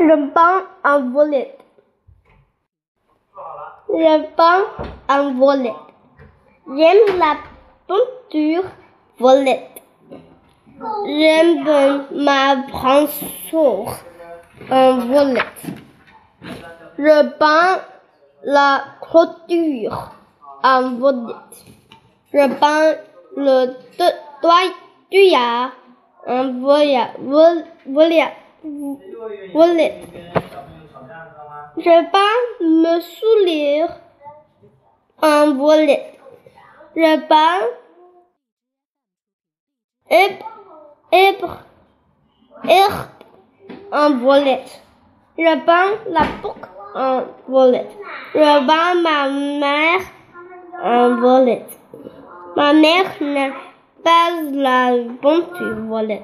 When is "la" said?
7.18-7.36, 18.42-18.82, 46.08-46.22, 54.52-54.92